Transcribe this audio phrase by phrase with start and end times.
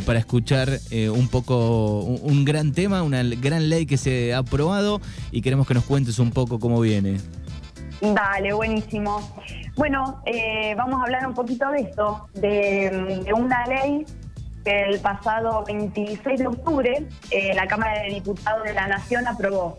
[0.00, 4.38] eh, para escuchar eh, un poco un, gran tema, una gran ley que se ha
[4.38, 7.18] aprobado y queremos que nos cuentes un poco cómo viene.
[8.00, 9.20] Dale, buenísimo.
[9.76, 14.04] Bueno, eh, vamos a hablar un poquito de esto, de, de una ley
[14.64, 19.78] que el pasado 26 de octubre eh, la Cámara de Diputados de la Nación aprobó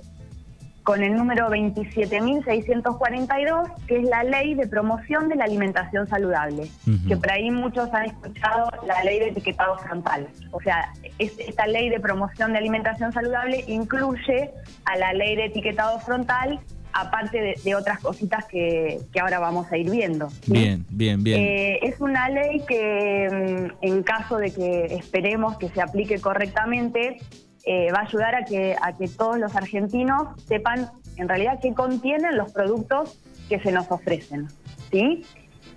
[0.84, 6.64] con el número 27.642, que es la ley de promoción de la alimentación saludable,
[7.08, 10.28] que por ahí muchos han escuchado la ley de etiquetado frontal.
[10.52, 14.52] O sea, es- esta ley de promoción de alimentación saludable incluye
[14.86, 16.60] a la ley de etiquetado frontal,
[16.94, 20.30] aparte de, de otras cositas que, que ahora vamos a ir viendo.
[20.30, 20.52] ¿sí?
[20.52, 21.40] Bien, bien, bien.
[21.42, 27.20] Eh, es una ley que, mm, en caso de que esperemos que se aplique correctamente,
[27.66, 31.74] eh, va a ayudar a que, a que todos los argentinos sepan en realidad qué
[31.74, 34.48] contienen los productos que se nos ofrecen.
[34.90, 35.24] ¿sí?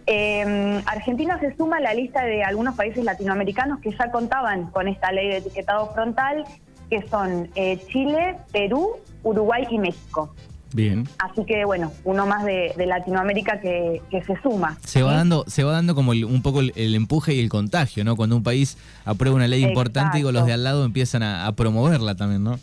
[0.06, 4.88] Eh, Argentina se suma a la lista de algunos países latinoamericanos que ya contaban con
[4.88, 6.44] esta ley de etiquetado frontal,
[6.90, 10.34] que son eh, Chile, Perú, Uruguay y México.
[10.74, 11.06] Bien.
[11.18, 14.76] Así que, bueno, uno más de, de Latinoamérica que, que se suma.
[14.84, 15.16] Se va ¿sí?
[15.18, 18.16] dando, se va dando como el- un poco el, el empuje y el contagio, ¿no?
[18.16, 21.52] Cuando un país aprueba una ley importante, digo, los de al lado empiezan a, a
[21.52, 22.58] promoverla también, ¿no?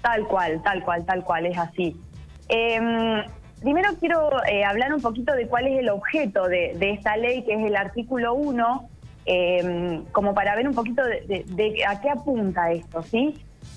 [0.00, 1.94] Tal cual, tal cual, tal cual, es así.
[2.48, 2.80] Eh,
[3.60, 7.44] primero quiero eh, hablar un poquito de cuál es el objeto de, de esta ley,
[7.44, 8.88] que es el artículo 1,
[9.26, 13.34] eh, como para ver un poquito de, de- de a qué apunta esto, ¿sí?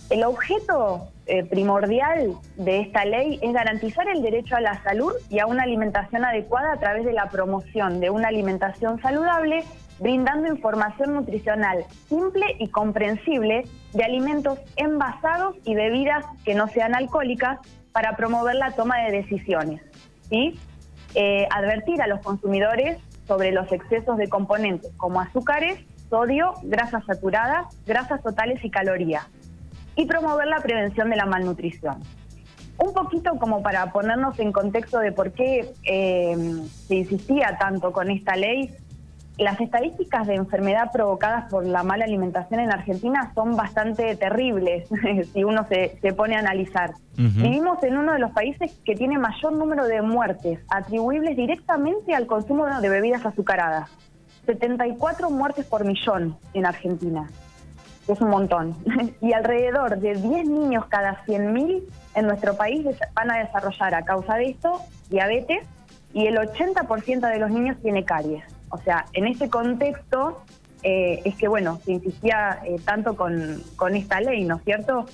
[0.10, 5.40] El objeto eh, primordial de esta ley es garantizar el derecho a la salud y
[5.40, 9.66] a una alimentación adecuada a través de la promoción de una alimentación saludable,
[10.00, 17.60] brindando información nutricional simple y comprensible de alimentos envasados y bebidas que no sean alcohólicas
[17.92, 19.82] para promover la toma de decisiones.
[20.30, 22.98] Eh, advertir a los consumidores
[23.28, 29.28] sobre los excesos de componentes como azúcares, sodio, grasas saturadas, grasas totales y calorías
[29.98, 31.98] y promover la prevención de la malnutrición.
[32.78, 36.38] Un poquito como para ponernos en contexto de por qué eh,
[36.88, 38.72] se insistía tanto con esta ley,
[39.38, 44.88] las estadísticas de enfermedad provocadas por la mala alimentación en Argentina son bastante terribles
[45.34, 46.94] si uno se, se pone a analizar.
[47.16, 52.28] Vivimos en uno de los países que tiene mayor número de muertes atribuibles directamente al
[52.28, 53.90] consumo de bebidas azucaradas.
[54.46, 57.28] 74 muertes por millón en Argentina
[58.14, 58.76] es un montón.
[59.22, 61.84] y alrededor de 10 niños cada 100.000
[62.16, 65.66] en nuestro país van a desarrollar a causa de esto diabetes
[66.14, 68.44] y el 80% de los niños tiene caries.
[68.70, 70.42] O sea, en este contexto
[70.84, 75.06] eh, es que, bueno, se insistía eh, tanto con, con esta ley, ¿no es cierto?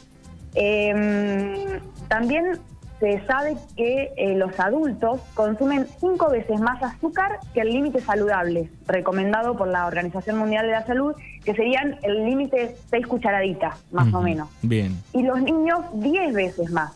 [0.56, 2.59] Eh, también
[3.00, 8.70] se sabe que eh, los adultos consumen cinco veces más azúcar que el límite saludable
[8.88, 14.14] recomendado por la Organización Mundial de la Salud, que serían el límite seis cucharaditas, más
[14.14, 14.48] o menos.
[14.62, 14.94] Bien.
[15.14, 16.94] Y los niños 10 veces más.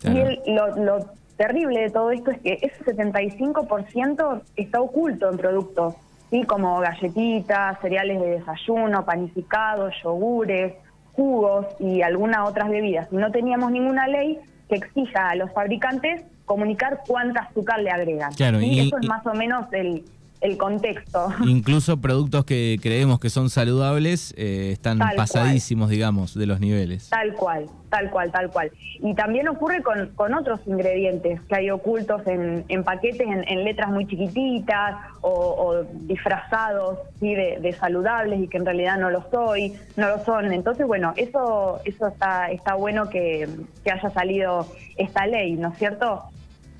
[0.00, 0.16] Claro.
[0.18, 1.06] Y el- lo, lo
[1.36, 5.94] terrible de todo esto es que ese 75% está oculto en productos,
[6.30, 6.44] ¿sí?
[6.44, 10.74] como galletitas, cereales de desayuno, panificados, yogures,
[11.14, 13.08] jugos y algunas otras bebidas.
[13.10, 14.38] Y no teníamos ninguna ley
[14.72, 18.32] que exija a los fabricantes comunicar cuánta azúcar le agregan.
[18.32, 18.66] Claro, ¿sí?
[18.66, 20.02] y- Eso es más o menos el,
[20.42, 21.28] el contexto.
[21.46, 25.16] Incluso productos que creemos que son saludables eh, están Tal cual.
[25.16, 27.08] pasadísimos, digamos, de los niveles.
[27.10, 28.70] Tal cual, tal cual, tal cual.
[29.00, 33.64] Y también ocurre con, con otros ingredientes que hay ocultos en, en paquetes, en, en
[33.64, 37.34] letras muy chiquititas o, o disfrazados ¿sí?
[37.34, 40.52] de, de saludables y que en realidad no lo soy, no lo son.
[40.52, 43.48] Entonces, bueno, eso, eso está, está bueno que,
[43.84, 44.66] que haya salido
[44.96, 46.24] esta ley, ¿no es cierto?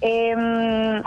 [0.00, 1.00] Em,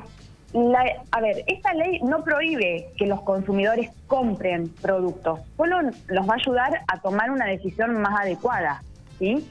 [0.55, 6.33] la- a ver, esta ley no prohíbe que los consumidores compren productos, solo los va
[6.33, 8.81] a ayudar a tomar una decisión más adecuada,
[9.19, 9.45] ¿sí?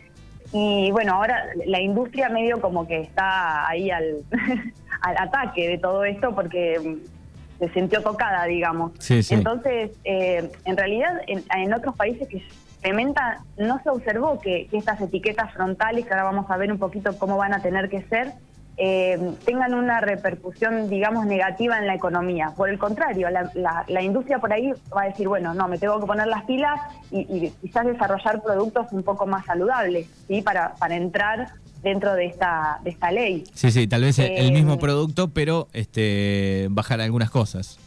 [0.53, 4.19] Y bueno, ahora la industria medio como que está ahí al,
[5.03, 8.92] al ataque de todo esto porque mm, se sintió tocada, digamos.
[8.98, 9.34] Sí, sí.
[9.34, 14.68] Entonces, eh, en realidad, en, en otros países que se implementa, no se observó que,
[14.68, 17.89] que estas etiquetas frontales, que ahora vamos a ver un poquito cómo van a tener
[17.91, 18.33] que ser,
[18.76, 22.53] eh, tengan una repercusión, digamos, negativa en la economía.
[22.56, 25.78] Por el contrario, la, la- la industria por ahí va a decir, bueno, no, me
[25.78, 26.80] tengo que poner las pilas
[27.10, 30.42] y, y quizás desarrollar productos un poco más saludables, ¿sí?
[30.42, 31.48] Para, para entrar
[31.82, 33.44] dentro de esta, de esta ley.
[33.54, 37.78] Sí, sí, tal vez el- el Eh, mismo producto, pero este bajar algunas cosas.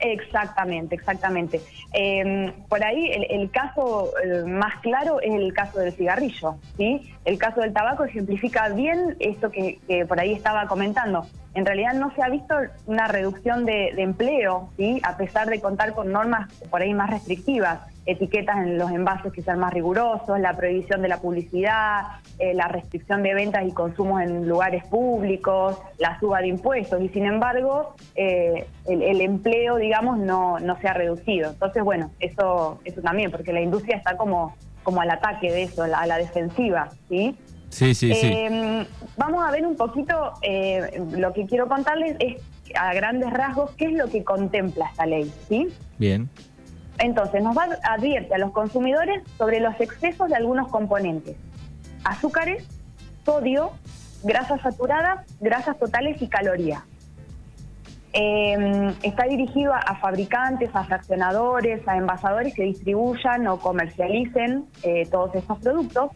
[0.00, 1.62] Exactamente, exactamente.
[1.92, 7.14] Eh, por ahí el, el caso eh, más claro es el caso del cigarrillo, ¿sí?
[7.24, 11.26] El caso del tabaco ejemplifica bien esto que, que por ahí estaba comentando.
[11.54, 12.54] En realidad no se ha visto
[12.86, 15.00] una reducción de, empleo, ¿sí?
[15.04, 19.40] a pesar de contar con normas por ahí más restrictivas, etiquetas en los envases que
[19.40, 22.02] sean más rigurosos, la prohibición de la publicidad,
[22.38, 27.08] eh, la restricción de ventas y consumos en lugares públicos, la suba de impuestos, y
[27.08, 31.50] sin embargo eh, el, empleo, digamos, no, no se ha reducido.
[31.50, 35.84] Entonces, bueno, eso, eso también, porque la industria está como, como al ataque de eso,
[35.84, 37.38] a la defensiva, ¿sí?
[37.74, 38.30] Sí, sí, sí.
[38.32, 38.86] Em,
[39.16, 42.40] vamos a ver un poquito, eh, lo que quiero contarles es
[42.78, 45.68] a grandes rasgos qué es lo que contempla esta ley, ¿sí?
[45.98, 46.30] Bien.
[47.00, 51.36] Entonces, nos va a advierte a los consumidores sobre los excesos de algunos componentes.
[52.04, 52.64] Azúcares,
[53.24, 53.72] sodio,
[54.22, 56.84] grasas saturadas, grasas totales y calorías.
[58.12, 65.34] Em, está dirigido a, fabricantes, a fraccionadores, a envasadores que distribuyan o comercialicen eh, todos
[65.34, 66.12] estos productos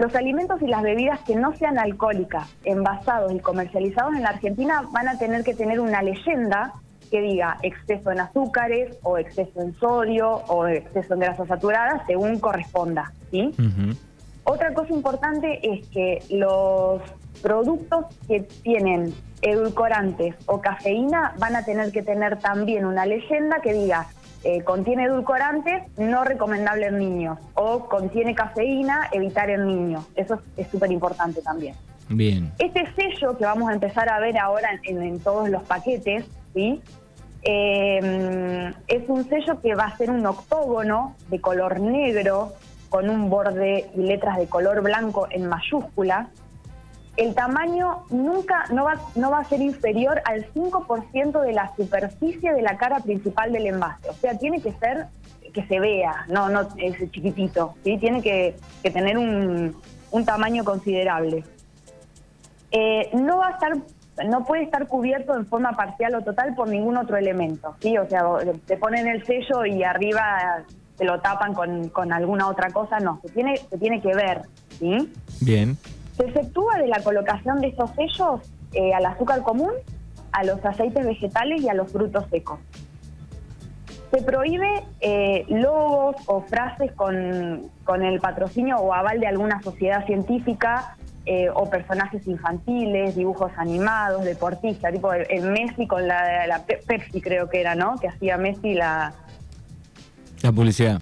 [0.00, 4.82] los alimentos y las bebidas que no sean alcohólicas, envasados y comercializados en la Argentina
[4.92, 6.72] van a tener que tener una leyenda
[7.10, 12.38] que diga exceso en azúcares o exceso en sodio o exceso en grasas saturadas según
[12.38, 13.12] corresponda.
[13.30, 13.52] ¿sí?
[14.44, 17.02] Otra cosa importante es que los
[17.42, 19.12] productos que tienen
[19.42, 24.06] edulcorantes o cafeína van a tener que tener también una leyenda que diga
[24.42, 30.06] eh, contiene edulcorantes, no recomendable en niños, o contiene cafeína, evitar en niños.
[30.14, 31.74] Eso es súper importante también.
[32.08, 32.50] Bien.
[32.58, 36.80] Este sello que vamos a empezar a ver ahora en, todos los paquetes, ¿sí?
[37.42, 42.52] Eh, es un sello que va a ser un octógono de color negro
[42.88, 46.28] con un borde y letras de color blanco en mayúsculas
[47.20, 52.54] el tamaño nunca no va, no va a ser inferior al 5% de la superficie
[52.54, 54.08] de la cara principal del envase.
[54.08, 55.06] O sea, tiene que ser
[55.52, 57.98] que se vea, no, no es chiquitito, ¿sí?
[57.98, 59.76] tiene que, tener un,
[60.24, 61.44] tamaño considerable.
[62.70, 63.76] Eh, no va a estar,
[64.26, 67.98] no puede estar cubierto en forma parcial o total por ningún otro elemento, ¿sí?
[67.98, 68.22] O sea,
[68.66, 70.64] te ponen el sello y arriba
[70.96, 74.42] te lo tapan con, con alguna otra cosa, no, se tiene, se tiene que ver,
[74.78, 75.12] ¿sí?
[75.40, 75.76] Bien.
[76.20, 78.40] Se efectúa de la colocación de estos sellos
[78.74, 79.72] eh, al azúcar común,
[80.32, 82.58] a los aceites vegetales y a los frutos secos.
[84.10, 87.70] Se prohíbe eh, logos o frases con,
[88.02, 90.94] el patrocinio o aval de alguna sociedad científica
[91.24, 97.48] eh, o personajes infantiles, dibujos animados, deportistas, tipo el, Messi con la, la, Pepsi creo
[97.48, 97.96] que era, ¿no?
[97.96, 99.14] Que hacía Messi la...
[100.42, 101.00] La publicidad.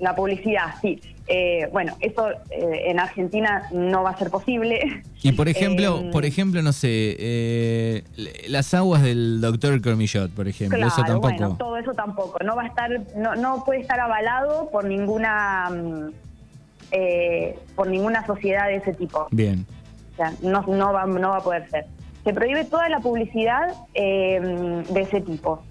[0.00, 1.00] La publicidad, sí.
[1.28, 5.02] Eh, bueno, eso eh, en Argentina no va a ser posible.
[5.22, 8.04] Y por ejemplo, eh, por ejemplo, no sé,
[8.48, 11.20] las aguas del doctor Cormillot, por ejemplo, eso tampoco.
[11.20, 12.38] Bueno, todo eso tampoco.
[12.44, 16.10] No va a estar, no, no puede estar avalado por ninguna, mm,
[17.74, 19.26] por ninguna sociedad de ese tipo.
[19.30, 19.66] Bien.
[20.12, 21.86] O sea, no, no va, no va a poder ser.
[22.24, 25.62] Se prohíbe toda la publicidad de ese tipo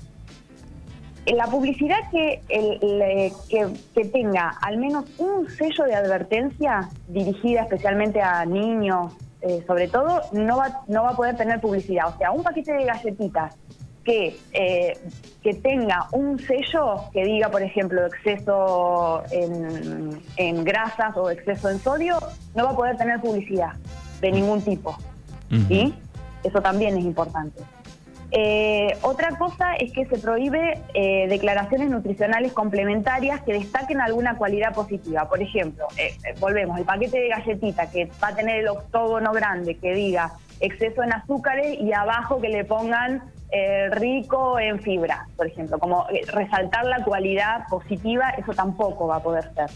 [1.34, 8.46] la publicidad que, el, que, tenga al menos un sello de advertencia dirigida especialmente a
[8.46, 12.10] niños, eh, sobre todo, no va, no va a poder tener publicidad.
[12.10, 13.56] O sea, un paquete de galletitas
[14.04, 14.98] que, eh,
[15.42, 22.20] que tenga un sello que diga, por ejemplo, exceso en, grasas o exceso en sodio,
[22.54, 23.74] no va a poder tener publicidad
[24.22, 24.96] de ningún tipo.
[25.68, 25.94] ¿sí?
[26.44, 27.64] Eso también es importante.
[28.32, 34.74] Eh, otra cosa es que se prohíbe eh, declaraciones nutricionales complementarias que destaquen alguna cualidad
[34.74, 35.30] positiva.
[35.30, 39.76] Por ejemplo, eh, volvemos, el paquete de galletita que va a tener el octógono grande
[39.76, 43.22] que diga exceso en azúcares y abajo que le pongan
[43.92, 49.50] rico en fibra, por ejemplo, como resaltar la cualidad positiva, eso tampoco va a poder
[49.54, 49.70] ser.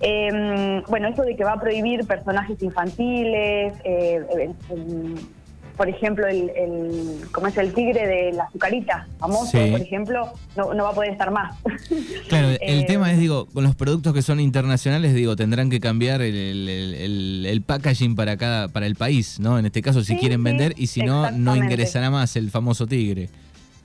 [0.00, 3.74] Em, bueno, eso de que va a prohibir personajes infantiles,
[5.76, 10.72] por ejemplo, el, el, como es el tigre de la azucarita, famoso, por ejemplo, no,
[10.72, 11.56] no, va a poder estar más.
[12.28, 15.78] Claro, el eh, tema es, digo, con los productos que son internacionales, digo, tendrán que
[15.80, 19.58] cambiar el, el, packaging para cada, para el país, ¿no?
[19.58, 23.28] En este caso, si quieren vender, y si no, no ingresará más el famoso tigre.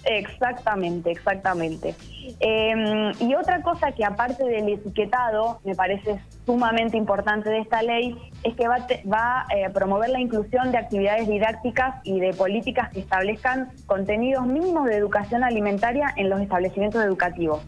[0.05, 1.95] Exactamente, exactamente.
[2.39, 8.15] Em, y otra cosa que aparte del etiquetado me parece sumamente importante de esta ley
[8.43, 8.77] es que va,
[9.11, 14.45] va eh, a promover la inclusión de actividades didácticas y de políticas que establezcan contenidos
[14.45, 17.61] mínimos de educación alimentaria en los establecimientos educativos,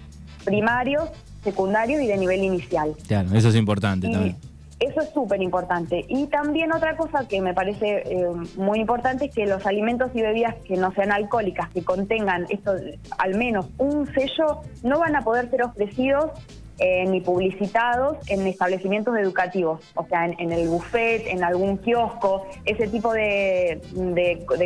[0.45, 1.09] primarios,
[1.43, 2.93] secundarios y de nivel inicial.
[3.07, 4.38] Claro, eso es importante también.
[4.81, 6.03] Eso es súper importante.
[6.09, 10.21] Y también otra cosa que me parece eh, muy importante es que los alimentos y
[10.21, 12.73] bebidas que no sean alcohólicas, que contengan esto,
[13.19, 16.31] al menos un sello, no van a poder ser ofrecidos
[16.79, 22.87] eh, ni publicitados en establecimientos educativos, o sea, en, el buffet, en algún kiosco, ese
[22.87, 23.79] tipo de,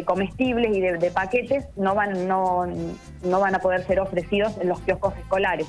[0.05, 2.65] comestibles y de, paquetes no van, no,
[3.23, 5.67] no van a poder ser ofrecidos en los kioscos escolares.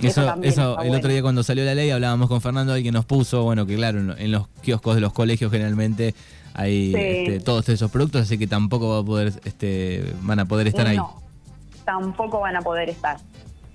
[0.00, 3.42] Eso, eso, el otro día cuando salió la ley hablábamos con Fernando que nos puso,
[3.44, 6.14] bueno, que claro, en los kioscos de los colegios generalmente
[6.54, 10.68] hay este, todos esos productos, así que tampoco va a poder, este, van a poder
[10.68, 10.96] estar ahí.
[10.96, 11.20] No,
[11.84, 13.18] tampoco van a poder estar.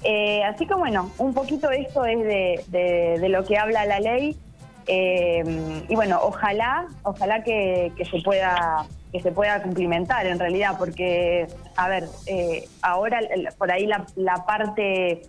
[0.03, 2.20] Eh, así que bueno, un poquito esto es
[2.72, 4.38] de, lo que habla la ley.
[4.88, 11.48] Eh, y bueno, ojalá, ojalá que, se pueda que se pueda cumplimentar en realidad, porque,
[11.75, 13.20] a ver, eh, ahora
[13.58, 15.24] por ahí la, la parte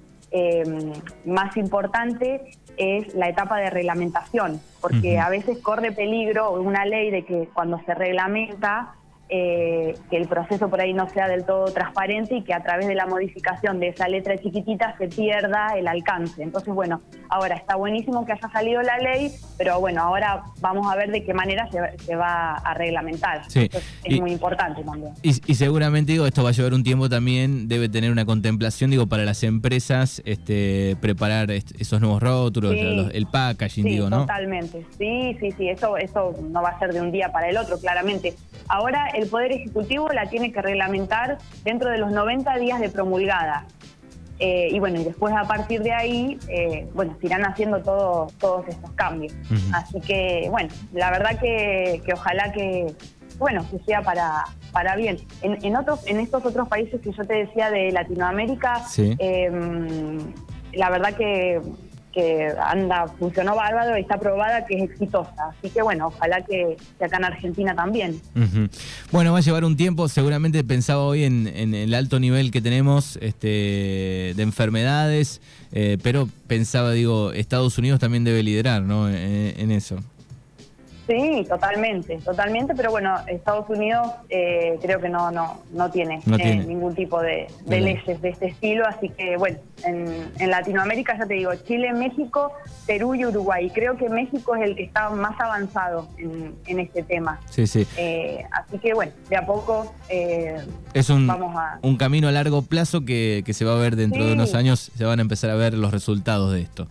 [1.24, 7.24] más importante es la etapa de reglamentación, porque a veces corre peligro una ley de
[7.24, 8.94] que cuando se reglamenta
[9.32, 12.88] eh, que el proceso por ahí no sea del todo transparente y que a través
[12.88, 16.42] de la modificación de esa letra chiquitita se pierda el alcance.
[16.42, 20.96] Entonces, bueno, ahora está buenísimo que haya salido la ley, pero bueno, ahora vamos a
[20.96, 23.42] ver de qué manera se, va a reglamentar.
[23.48, 23.70] Sí.
[24.02, 25.14] es muy importante también.
[25.22, 29.06] Y, seguramente, digo, esto va a llevar un tiempo también, debe tener una contemplación, digo,
[29.06, 34.22] para las empresas este, preparar esos nuevos rótulos, el packaging, digo, ¿no?
[34.22, 37.56] Totalmente, sí, sí, sí, eso, eso no va a ser de un día para el
[37.56, 38.34] otro, claramente.
[38.66, 43.66] Ahora el Poder Ejecutivo la tiene que reglamentar dentro de los 90 días de promulgada.
[44.38, 48.28] Eh, y bueno, y después a partir de ahí, eh, bueno, se irán haciendo todo,
[48.38, 49.34] todos estos cambios.
[49.72, 52.94] Así que, bueno, la verdad que, ojalá que,
[53.38, 55.18] bueno, que sea para, para bien.
[55.42, 60.32] En, otros, en estos otros países que yo te decía de Latinoamérica, em,
[60.72, 61.60] la verdad que
[62.12, 65.50] que anda, funcionó bárbaro y está probada que es exitosa.
[65.50, 68.20] Así que bueno, ojalá que, acá en Argentina también.
[69.12, 73.18] Bueno, va a llevar un tiempo, seguramente pensaba hoy en, el alto nivel que tenemos
[73.20, 75.40] este, de enfermedades,
[75.72, 79.08] eh, pero pensaba, digo, Estados Unidos también debe liderar ¿no?
[79.08, 79.98] en eso.
[81.10, 86.20] Sí, totalmente, totalmente, pero bueno, Estados Unidos eh, creo que no no no eh, tiene,
[86.64, 91.52] ningún tipo de, leyes de este estilo, así que bueno, en, Latinoamérica ya te digo,
[91.66, 92.52] Chile, México,
[92.86, 93.72] Perú y Uruguay.
[93.74, 97.40] Creo que México es el que está más avanzado en, este tema.
[97.50, 97.84] Sí, sí.
[97.96, 101.28] Eh, así que bueno, de a poco es un,
[101.82, 105.04] un camino a largo plazo que, se va a ver dentro de unos años, se
[105.04, 106.86] van a empezar a ver los resultados de esto.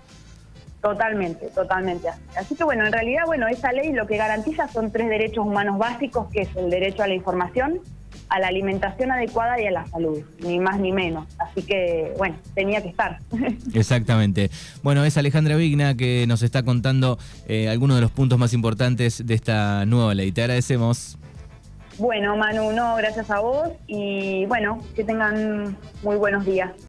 [0.82, 2.08] Totalmente, totalmente.
[2.38, 5.78] Así que bueno, en realidad, bueno, esa ley lo que garantiza son tres derechos humanos
[5.78, 7.82] básicos, que es el derecho a la información,
[8.30, 11.28] a la alimentación adecuada y a la salud, ni más ni menos.
[11.38, 13.20] Así que, bueno, tenía que estar.
[13.74, 14.52] Exactamente.
[14.82, 17.18] Bueno, es Alejandra Vigna que nos está contando
[17.48, 20.32] eh, algunos de los puntos más importantes de esta nueva ley.
[20.32, 21.18] Te agradecemos.
[21.98, 26.72] Bueno, Manu, no, gracias a vos y bueno, que tengan muy buenos días.